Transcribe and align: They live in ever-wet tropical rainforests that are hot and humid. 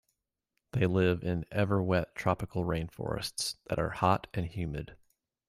They 0.71 0.87
live 0.87 1.23
in 1.23 1.45
ever-wet 1.51 2.15
tropical 2.15 2.65
rainforests 2.65 3.57
that 3.69 3.77
are 3.77 3.91
hot 3.91 4.25
and 4.33 4.47
humid. 4.47 4.97